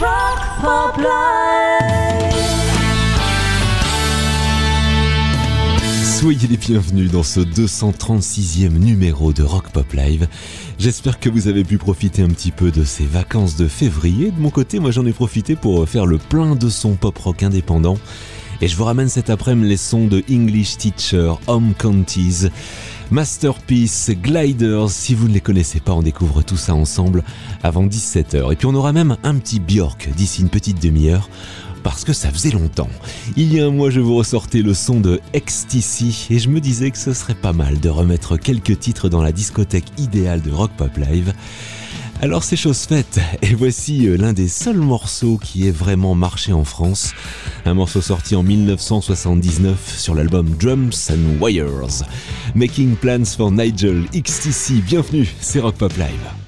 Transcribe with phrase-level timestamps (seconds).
[0.00, 2.32] Rock Pop Live.
[6.04, 10.28] Soyez les bienvenus dans ce 236e numéro de Rock Pop Live.
[10.78, 14.30] J'espère que vous avez pu profiter un petit peu de ces vacances de février.
[14.30, 17.42] De mon côté, moi j'en ai profité pour faire le plein de sons pop rock
[17.42, 17.98] indépendants.
[18.60, 22.48] Et je vous ramène cet après-midi les sons de English Teacher, Home Counties,
[23.10, 24.90] Masterpiece, Gliders.
[24.90, 27.24] Si vous ne les connaissez pas, on découvre tout ça ensemble
[27.62, 28.52] avant 17h.
[28.52, 31.30] Et puis on aura même un petit Björk d'ici une petite demi-heure
[31.82, 32.90] parce que ça faisait longtemps.
[33.36, 36.60] Il y a un mois, je vous ressortais le son de XTC et je me
[36.60, 40.50] disais que ce serait pas mal de remettre quelques titres dans la discothèque idéale de
[40.50, 41.32] Rock Pop Live.
[42.20, 46.52] Alors c'est chose faite, et voici euh, l'un des seuls morceaux qui ait vraiment marché
[46.52, 47.12] en France.
[47.64, 52.02] Un morceau sorti en 1979 sur l'album Drums and Wires.
[52.56, 56.47] Making Plans for Nigel XTC, bienvenue, c'est Rock Pop Live.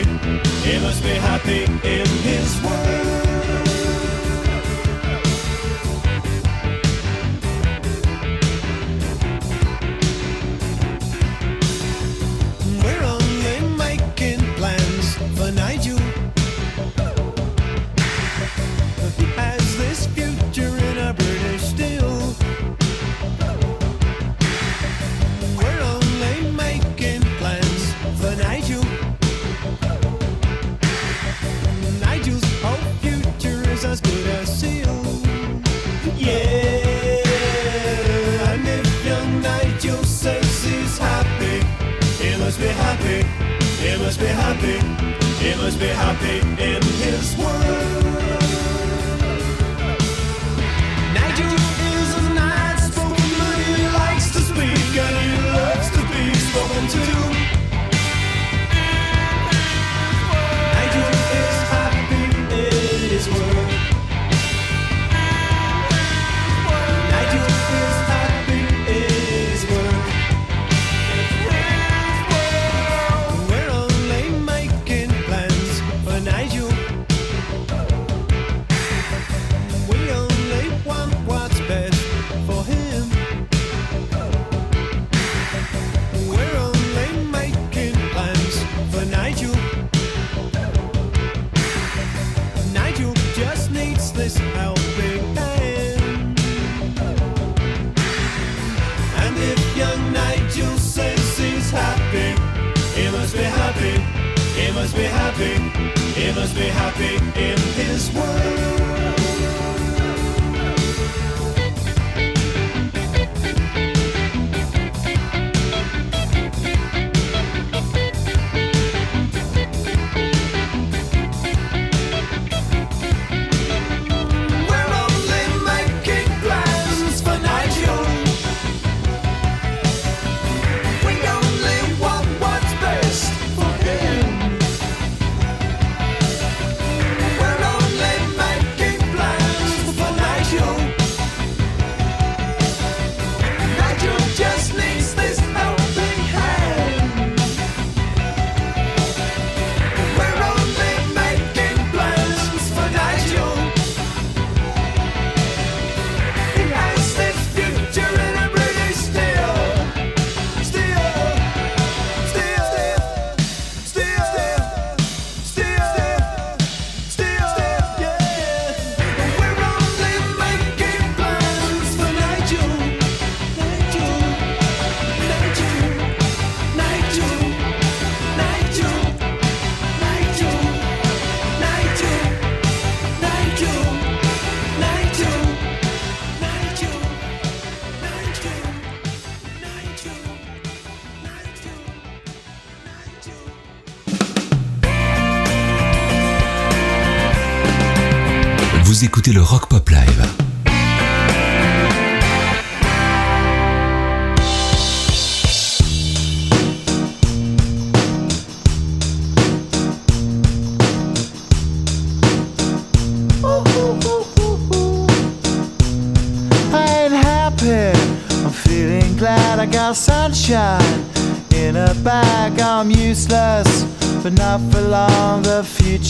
[0.00, 2.17] It must be happy in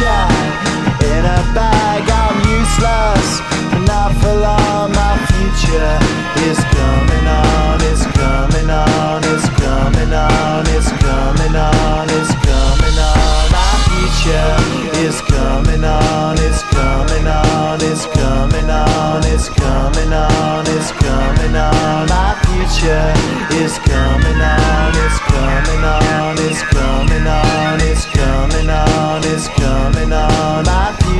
[0.00, 2.02] sunshine in a bag.
[2.08, 3.40] I'm useless,
[3.86, 4.92] not for long.
[4.92, 5.96] My future
[6.48, 7.80] is coming on.
[7.90, 9.22] It's coming on.
[9.24, 10.64] It's coming on.
[10.68, 12.08] It's coming on.
[12.18, 13.44] It's coming on.
[13.52, 14.56] My future
[15.04, 16.36] is coming on.
[16.38, 17.80] It's coming on.
[17.82, 19.24] It's coming on.
[19.24, 20.64] It's coming on.
[20.66, 22.08] It's coming on.
[22.08, 23.12] My future
[23.62, 24.92] is coming on.
[25.04, 26.36] It's coming on.
[26.48, 27.69] It's coming on.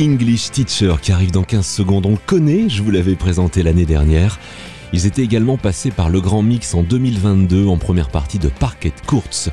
[0.00, 2.06] English Teacher qui arrive dans 15 secondes.
[2.06, 4.38] On le connaît, je vous l'avais présenté l'année dernière.
[4.92, 8.92] Ils étaient également passés par le Grand Mix en 2022 en première partie de Parquet
[9.06, 9.50] Courts.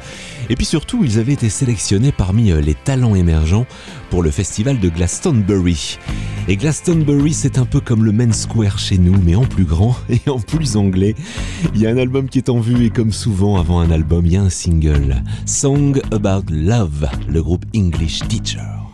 [0.49, 3.65] Et puis surtout, ils avaient été sélectionnés parmi euh, les talents émergents
[4.09, 5.97] pour le festival de Glastonbury.
[6.47, 9.97] Et Glastonbury, c'est un peu comme le Main Square chez nous, mais en plus grand
[10.09, 11.15] et en plus anglais.
[11.73, 14.25] Il y a un album qui est en vue et comme souvent avant un album,
[14.25, 15.23] il y a un single.
[15.45, 18.84] Song About Love, le groupe English Teacher.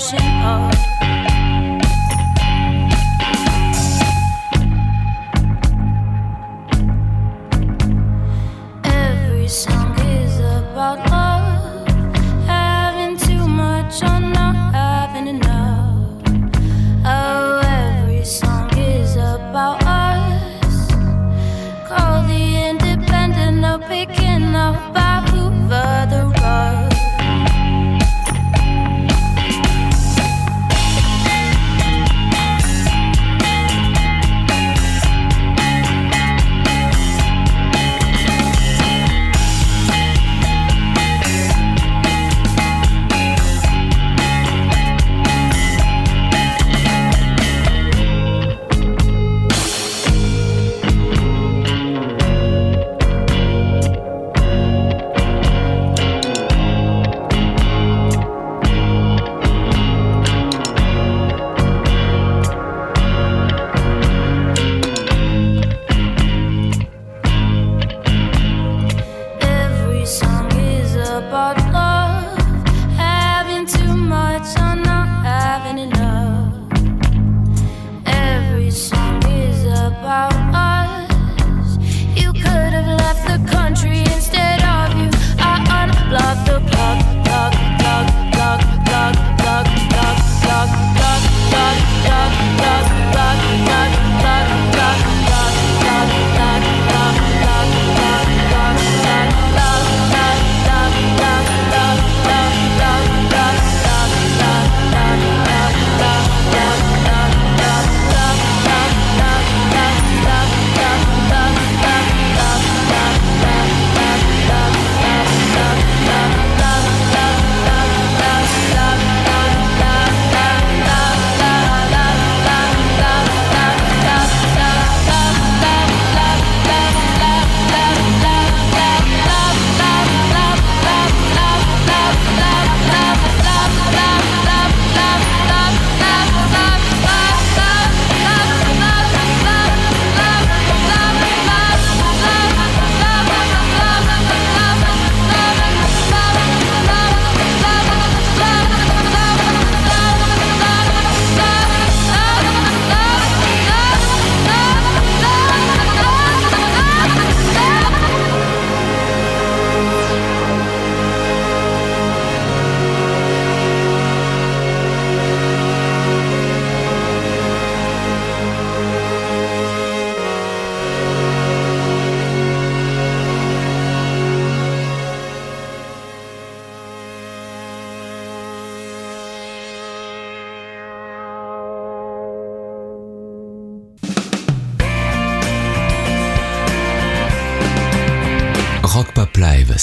[0.00, 1.19] 身么？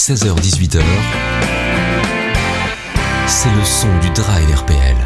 [0.08, 0.82] 16h-18h.
[3.28, 4.97] C'est le son du Drive RPL.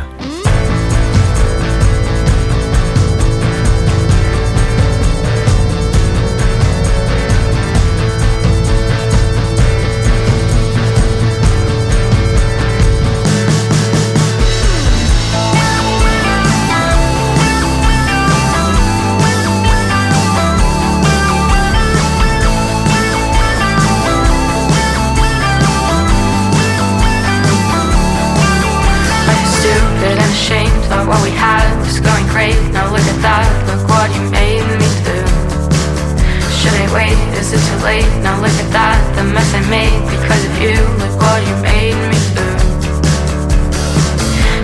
[31.12, 32.64] What we had was going crazy.
[32.72, 35.20] Now look at that, look what you made me do.
[36.56, 37.20] Should I wait?
[37.36, 38.08] Is it too late?
[38.24, 40.80] Now look at that, the mess I made because of you.
[41.04, 42.48] Look what you made me do.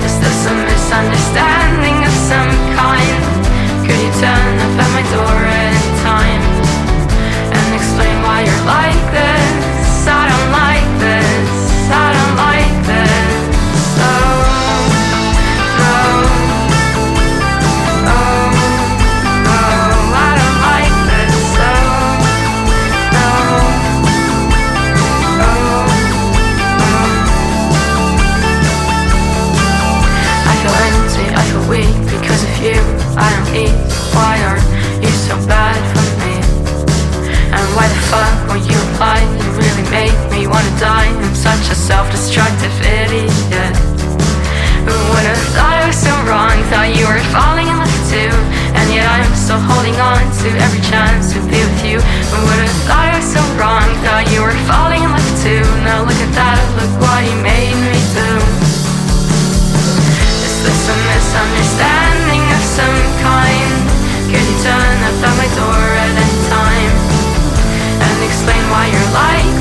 [0.08, 3.20] Is this a misunderstanding of some kind?
[3.84, 6.44] Could you turn up at my door at any time
[7.60, 9.37] and explain why you're like this?
[34.16, 34.62] Why are
[35.02, 36.36] you so bad for me?
[37.52, 39.28] And why the fuck were you blind?
[39.42, 43.74] You really make me wanna die I'm such a self-destructive idiot
[44.86, 46.56] Who would've thought I was so wrong?
[46.70, 48.32] Thought you were falling in love too
[48.78, 52.78] And yet I'm still holding on to every chance to be with you Who would've
[52.86, 53.88] thought I was so wrong?
[54.06, 57.76] Thought you were falling in love too Now look at that, look what you made
[57.80, 58.32] me do
[60.44, 63.57] This this a misunderstanding of some kind?
[64.64, 64.98] done.
[65.04, 66.94] I've my door at any time
[68.02, 69.57] and explain why you're lying.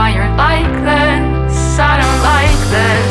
[0.00, 1.78] wired like this.
[1.78, 3.09] I don't like this.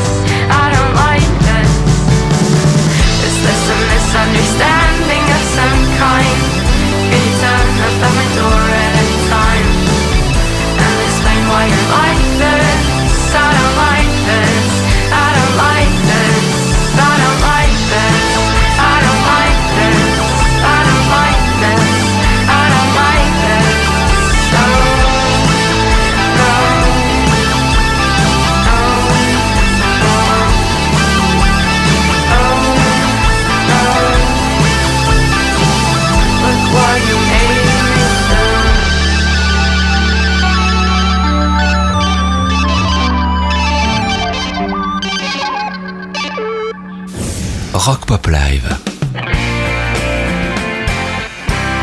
[47.90, 48.68] Rock Pop Live.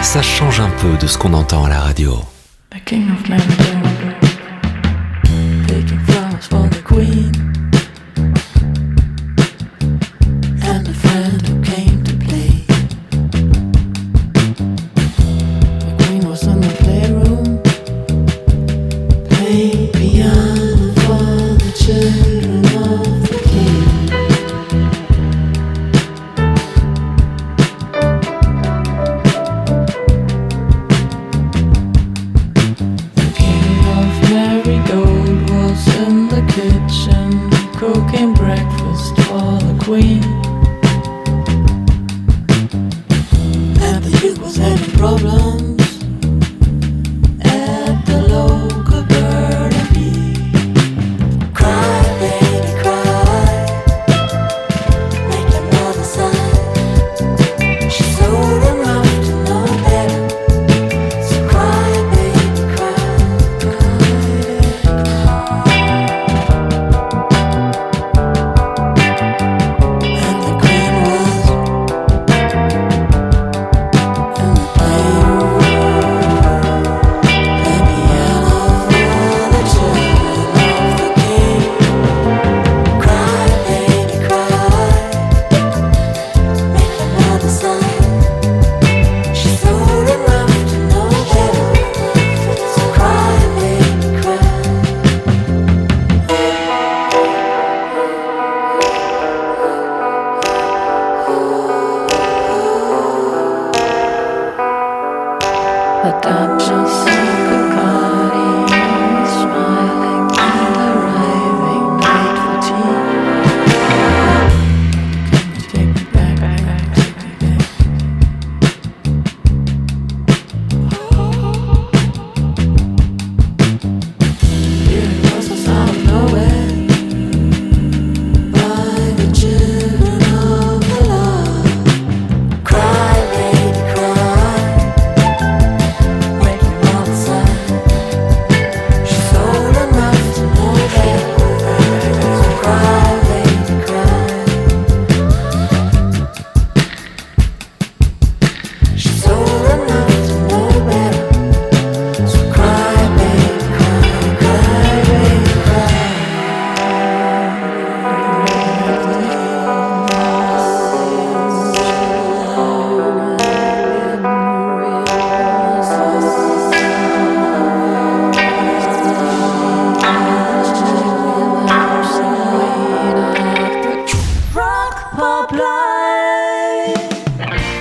[0.02, 2.18] Ça change un peu de ce qu'on entend à la radio.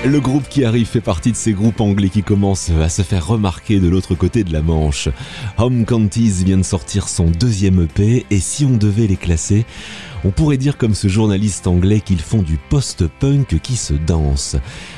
[0.07, 3.27] Le groupe qui arrive fait partie de ces groupes anglais qui commencent à se faire
[3.27, 5.09] remarquer de l'autre côté de la Manche.
[5.59, 9.67] Home Counties vient de sortir son deuxième EP et si on devait les classer,
[10.27, 14.57] on pourrait dire comme ce journaliste anglais qu'ils font du post-punk qui se danse.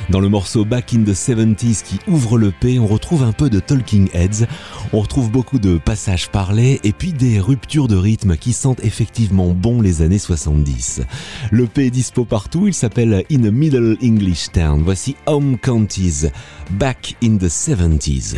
[0.09, 3.51] Dans le morceau Back in the 70s qui ouvre le P, on retrouve un peu
[3.51, 4.47] de Talking Heads,
[4.95, 9.53] on retrouve beaucoup de passages parlés et puis des ruptures de rythme qui sentent effectivement
[9.53, 11.03] bon les années 70.
[11.51, 14.81] Le P est dispo partout, il s'appelle In a Middle English Town.
[14.83, 16.29] Voici Home Counties,
[16.71, 18.37] Back in the 70s.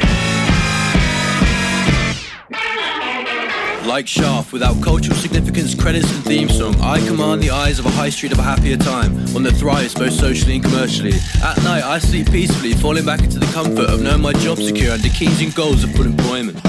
[3.86, 7.90] Like Shaft, without cultural significance, credits, and theme song, I command the eyes of a
[7.90, 11.14] high street of a happier time, one that thrives both socially and commercially.
[11.42, 14.92] At night, I sleep peacefully, falling back into the comfort of knowing my job secure
[14.92, 16.60] and the keys and goals of full employment.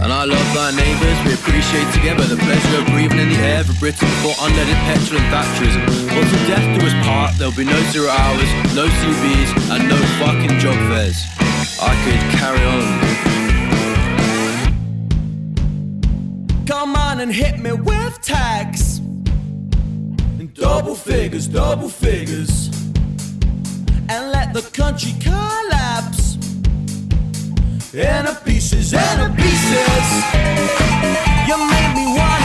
[0.00, 3.64] And I love thy neighbours, we appreciate together the pleasure of breathing in the air
[3.64, 5.82] for Britain before unleaded petrol and Thatcherism.
[6.08, 10.58] Till death do us part, there'll be no zero hours, no CVs, and no fucking
[10.58, 11.26] job fairs.
[11.82, 13.07] I could carry on.
[17.18, 18.98] On and hit me with tax.
[20.38, 22.68] In double figures, double figures.
[24.08, 26.36] And let the country collapse.
[27.92, 30.06] Into pieces, into pieces.
[31.48, 32.37] You made me wanna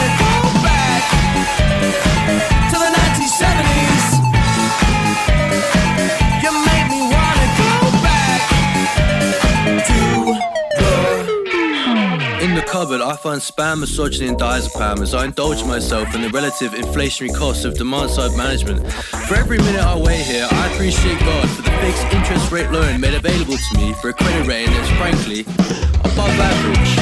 [12.84, 17.32] cupboard, I find spam, misogyny, and diazepam as I indulge myself in the relative inflationary
[17.32, 18.84] costs of demand side management.
[19.24, 23.00] For every minute I wait here, I appreciate God for the fixed interest rate loan
[23.00, 25.48] made available to me for a credit rating that's frankly
[26.04, 26.92] above average.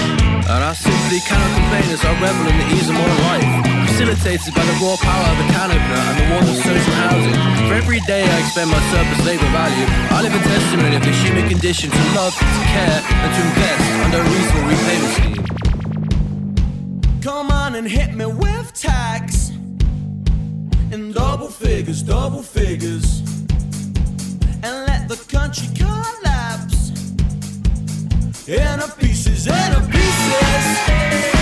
[0.46, 3.50] And I simply cannot complain as I revel in the ease of modern life,
[3.90, 7.34] facilitated by the raw power of a can opener and the warmth of social housing.
[7.66, 11.14] For every day I expend my surplus labor value, I live a testimony of the
[11.26, 15.61] human condition to love, to care, and to invest under a reasonable repayment scheme.
[17.22, 19.50] Come on and hit me with tax
[20.90, 23.20] in double figures, double figures,
[24.64, 26.90] and let the country collapse.
[28.48, 31.41] Into pieces, into pieces.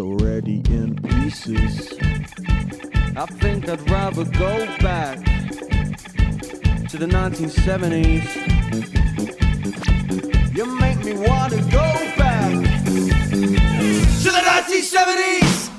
[0.00, 1.92] Already in pieces?
[3.16, 5.18] I think I'd rather go back
[6.88, 8.26] to the 1970s.
[10.56, 12.50] You make me wanna go back
[14.22, 15.69] to the 1970s.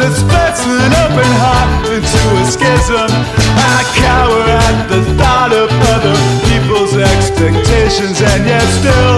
[0.00, 3.10] that's splitting open heart into a schism.
[3.76, 6.16] I cower at the thought of other
[6.48, 9.09] people's expectations, and yet still.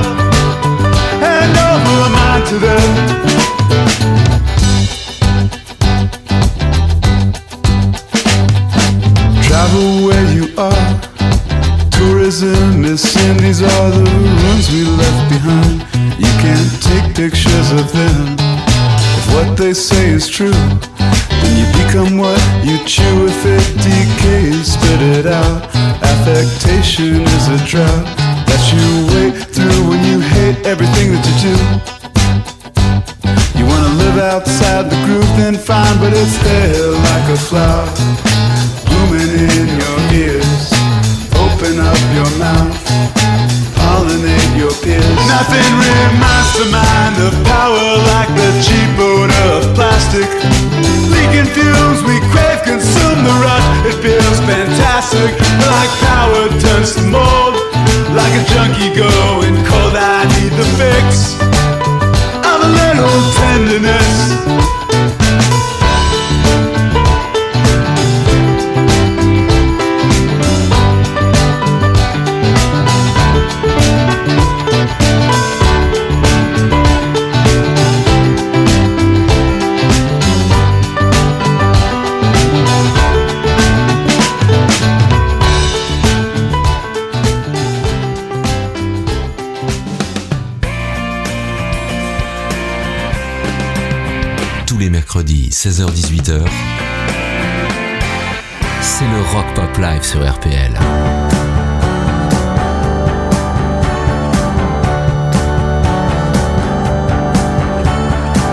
[100.12, 100.74] sur RPL.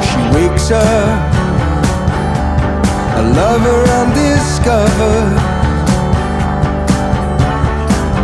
[0.07, 1.33] She wakes up,
[3.17, 5.35] a lover undiscovered,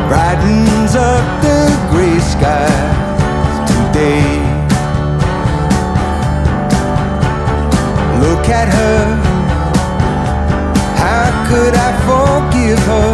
[0.07, 1.59] brightens up the
[1.91, 4.39] gray skies today.
[8.21, 9.14] Look at her
[11.55, 13.13] could I forgive her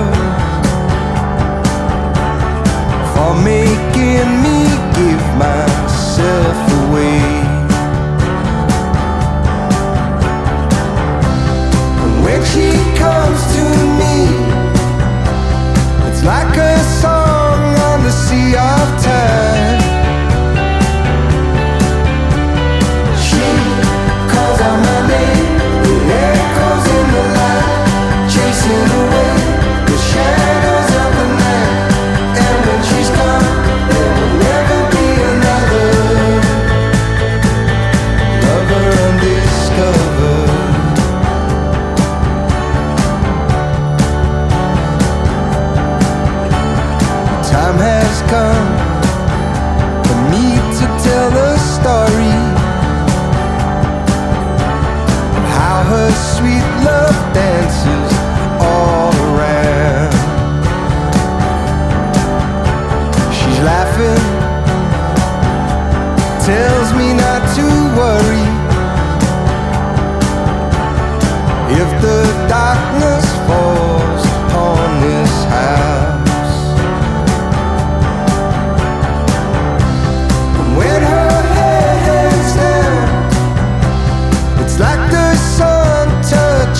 [3.13, 4.57] for making me
[4.97, 7.21] give myself away?
[12.01, 12.69] And when she
[13.03, 13.63] comes to
[13.99, 14.15] me,
[16.07, 20.00] it's like a song on the sea of time.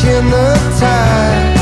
[0.04, 1.61] In the tide.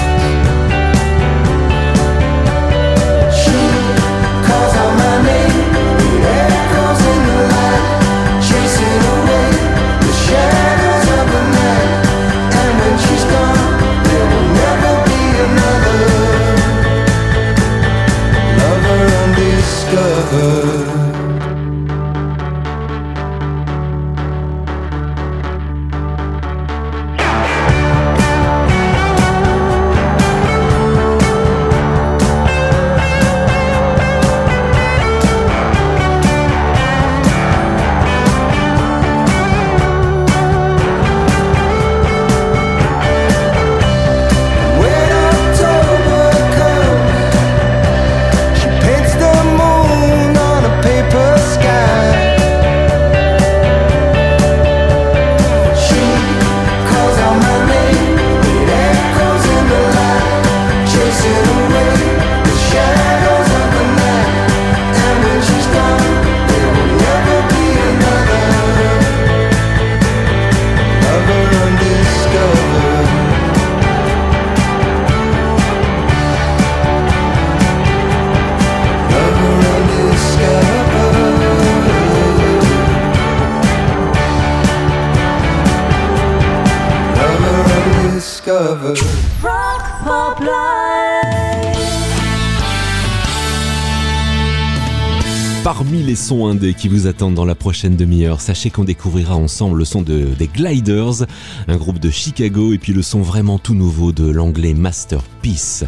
[96.74, 100.48] Qui vous attendent dans la prochaine demi-heure, sachez qu'on découvrira ensemble le son de, des
[100.48, 101.26] Gliders,
[101.68, 105.86] un groupe de Chicago, et puis le son vraiment tout nouveau de l'anglais Masterpiece.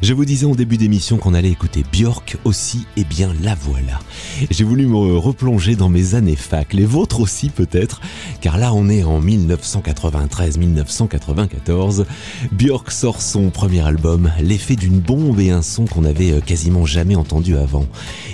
[0.00, 3.98] Je vous disais en début d'émission qu'on allait écouter Björk aussi, et bien la voilà.
[4.50, 8.00] J'ai voulu me replonger dans mes années fac, les vôtres aussi peut-être,
[8.40, 12.04] car là on est en 1993-1994.
[12.52, 16.86] Björk sort son premier album, l'effet d'une bombe et un son qu'on avait euh, quasiment
[16.86, 17.86] jamais entendu avant.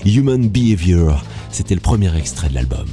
[0.05, 2.89] Human Behavior, c'était le premier extrait de l'album.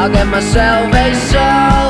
[0.00, 1.87] I'll get myself a soul.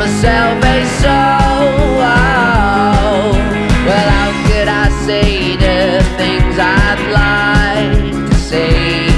[0.00, 2.00] myself a soul.
[3.86, 9.10] Well, how could I say the things I'd like to say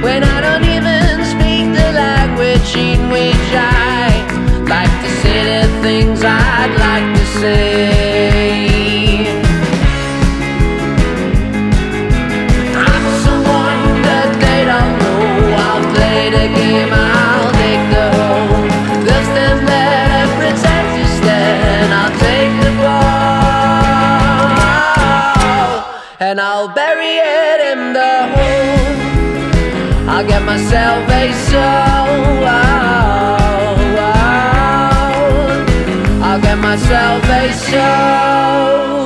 [0.00, 4.14] When I don't even speak the language in which I
[4.74, 7.77] Like to say the things I'd like to say?
[27.16, 28.98] it in the hole.
[30.10, 32.38] I'll get myself a soul.
[36.28, 38.97] I'll get myself a soul.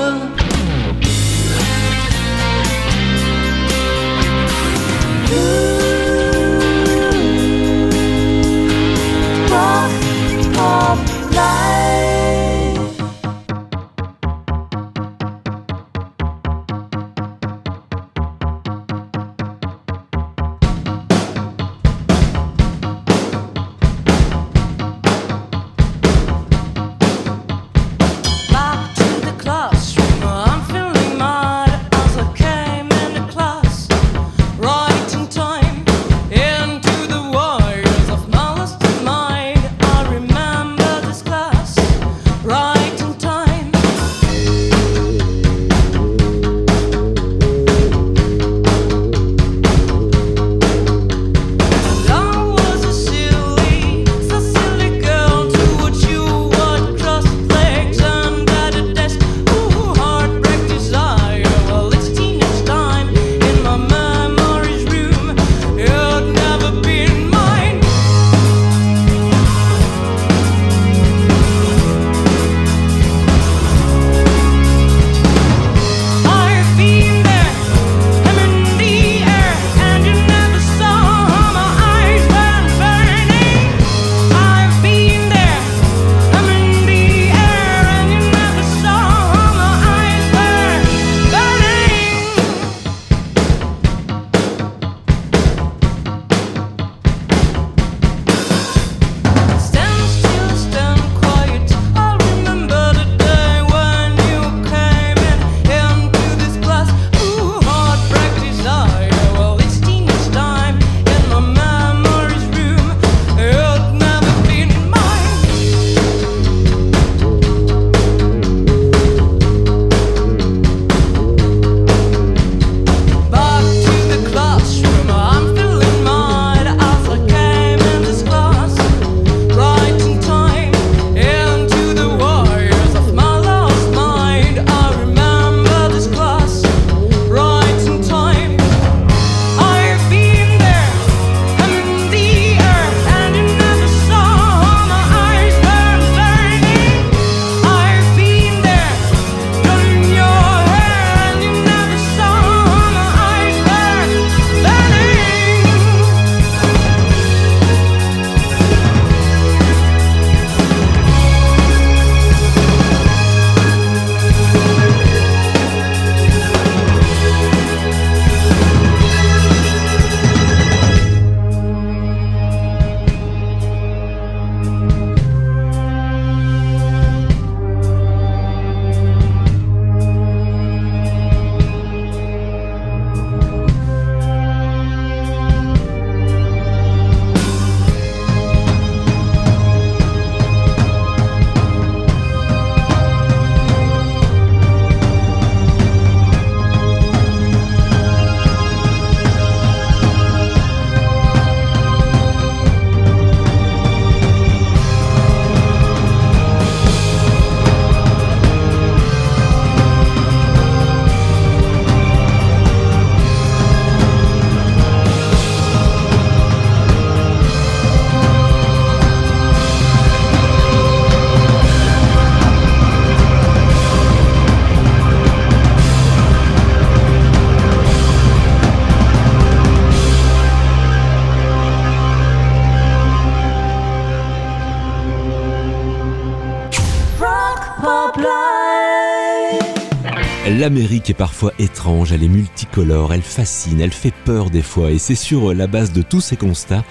[241.09, 245.17] Est parfois étrange, elle est multicolore, elle fascine, elle fait peur des fois, et c'est
[245.17, 246.85] sur la base de tous ces constats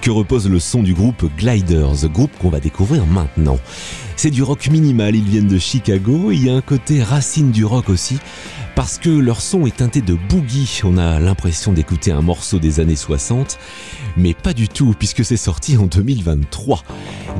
[0.00, 3.60] que repose le son du groupe Gliders, groupe qu'on va découvrir maintenant.
[4.16, 7.64] C'est du rock minimal, ils viennent de Chicago, il y a un côté racine du
[7.64, 8.18] rock aussi,
[8.74, 12.80] parce que leur son est teinté de boogie, on a l'impression d'écouter un morceau des
[12.80, 13.60] années 60,
[14.16, 16.82] mais pas du tout, puisque c'est sorti en 2023.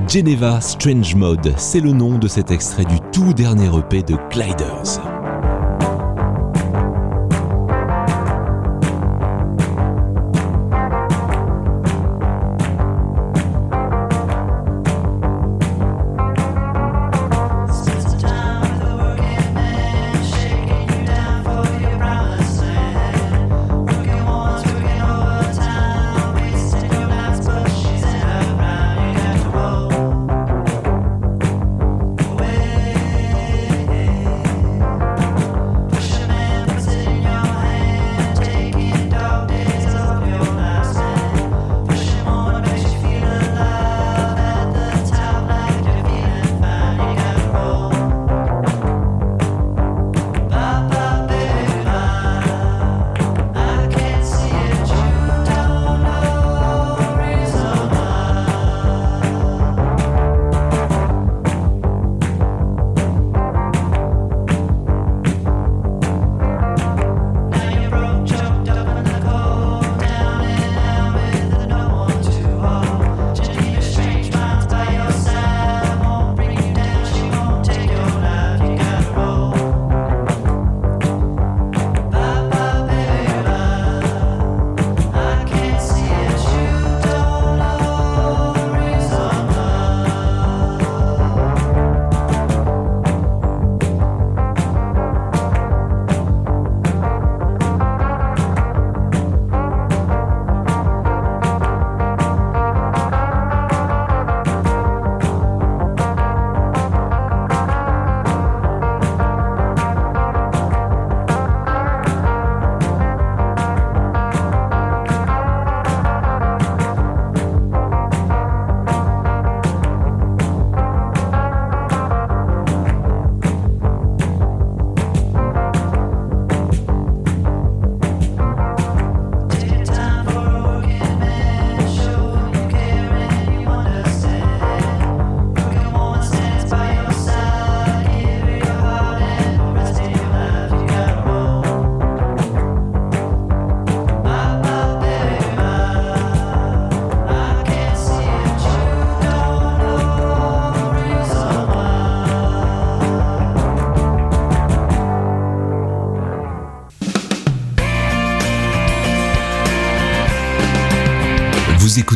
[0.08, 5.21] Geneva Strange Mode, c'est le nom de cet extrait du tout dernier EP de Gliders.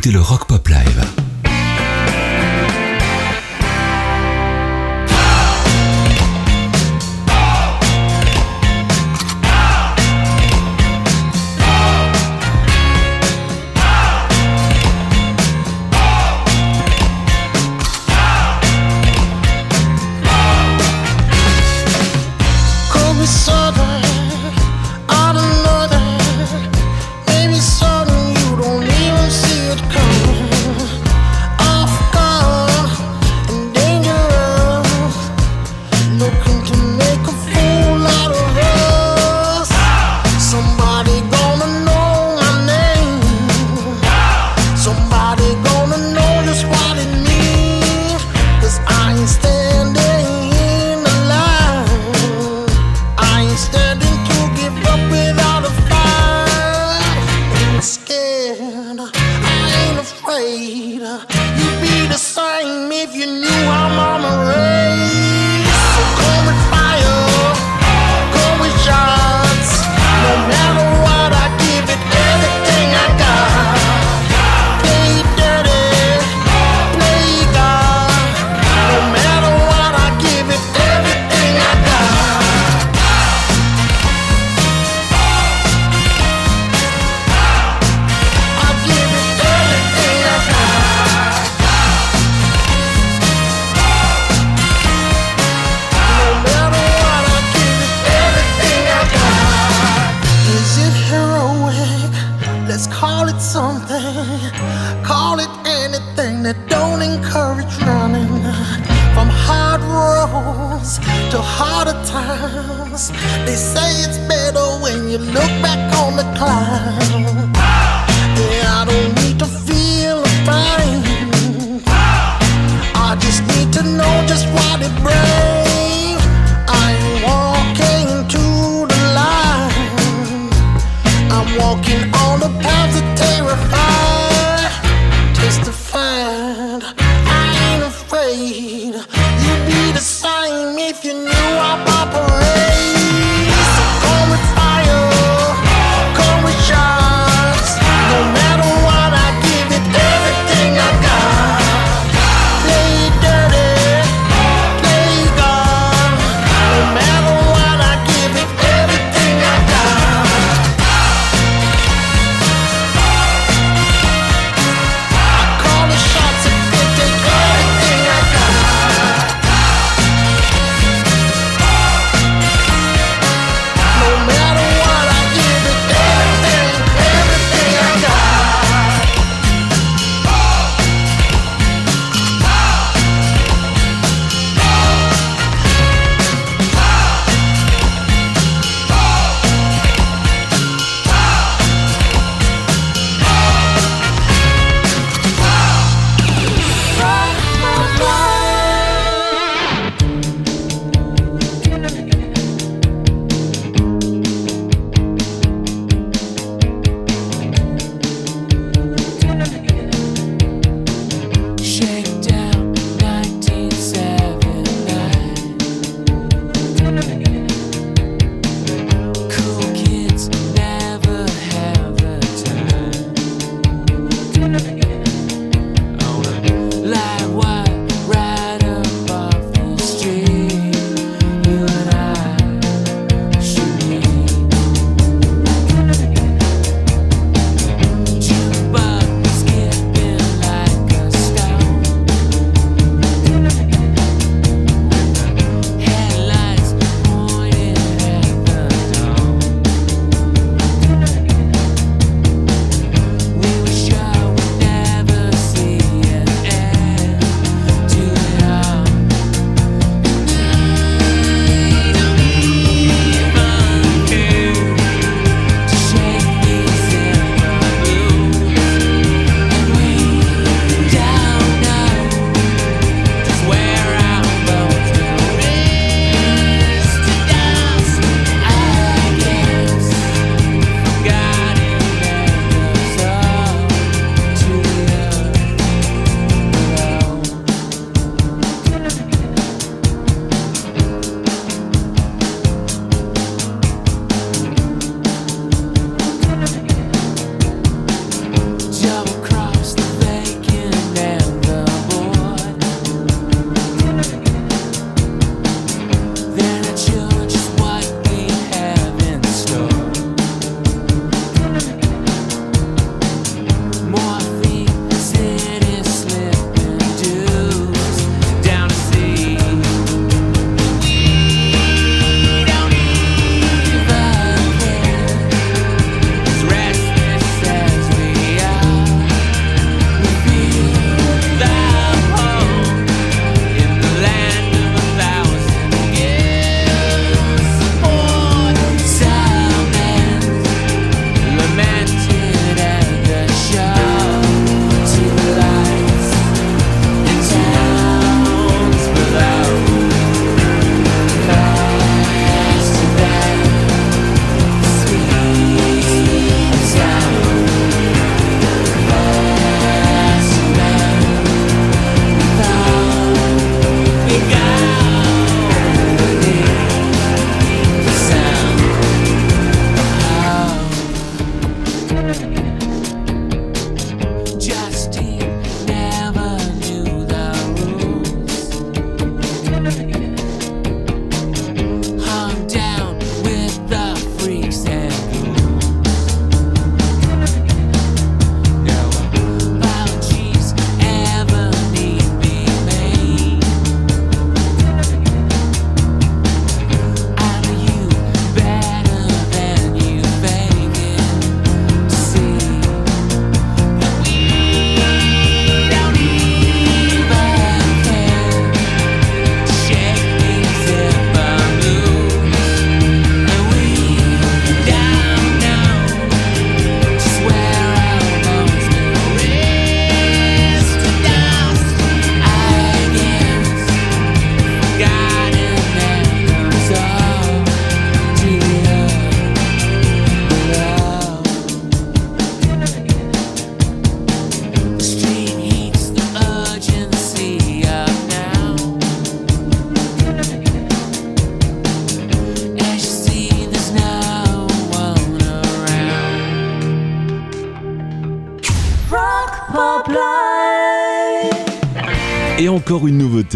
[0.07, 0.46] Écoutez le Rock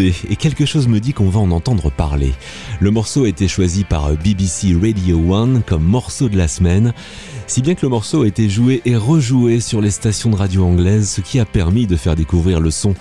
[0.01, 2.33] et quelque chose me dit qu'on va en entendre parler.
[2.81, 6.93] Le morceau a été choisi par BBC Radio 1 comme morceau de la semaine,
[7.47, 10.65] si bien que le morceau a été joué et rejoué sur les stations de radio
[10.65, 12.95] anglaises, ce qui a permis de faire découvrir le son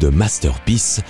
[0.00, 1.00] de Masterpiece,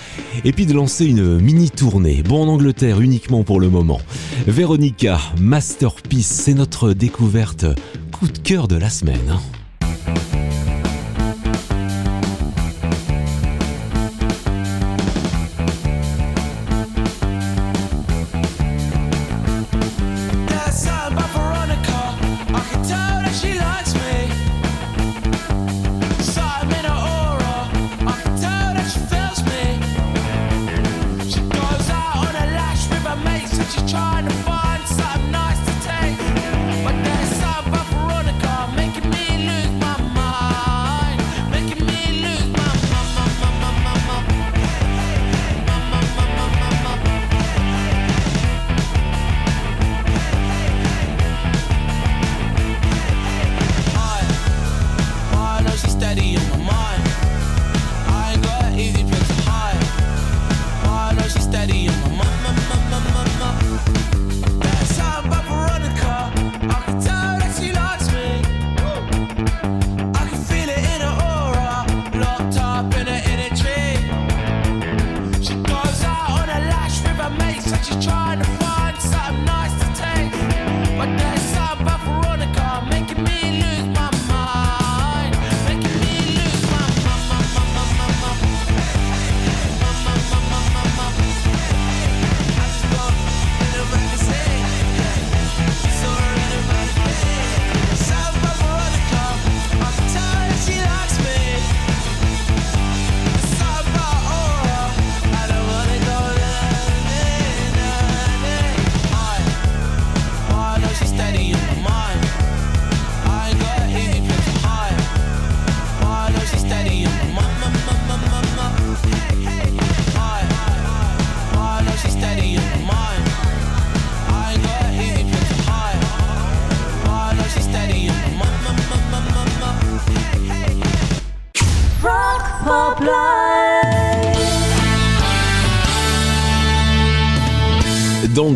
[0.43, 4.01] et puis de lancer une mini tournée, bon en Angleterre uniquement pour le moment.
[4.47, 7.65] Veronica, Masterpiece, c'est notre découverte
[8.11, 9.39] coup de cœur de la semaine.
[33.95, 34.34] Mates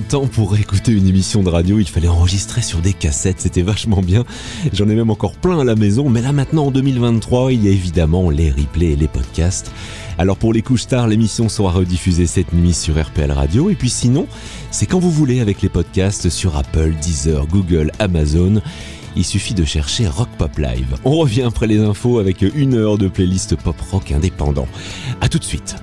[0.10, 4.02] temps, pour écouter une émission de radio, il fallait enregistrer sur des cassettes, c'était vachement
[4.02, 4.26] bien.
[4.74, 7.68] J'en ai même encore plein à la maison, mais là maintenant en 2023, il y
[7.68, 9.72] a évidemment les replays et les podcasts.
[10.18, 13.92] Alors pour les couches tard, l'émission sera rediffusée cette nuit sur RPL Radio, et puis
[13.92, 14.26] sinon,
[14.72, 18.64] c'est quand vous voulez avec les podcasts sur Apple, Deezer, Google, Amazon.
[19.16, 20.96] Il suffit de chercher Rock Pop Live.
[21.06, 24.68] On revient après les infos avec une heure de playlist pop rock indépendant.
[25.22, 25.76] A tout de suite.